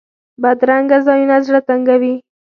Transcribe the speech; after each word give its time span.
بدرنګه 0.41 0.97
ځایونه 1.07 1.37
زړه 1.45 1.59
تنګوي 1.67 2.15